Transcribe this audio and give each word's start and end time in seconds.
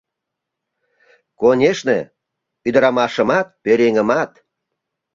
Конешне, 1.39 1.99
ӱдырамашымат, 2.67 3.47
пӧръеҥымат. 3.63 4.31